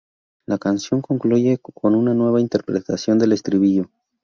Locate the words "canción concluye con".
0.57-1.93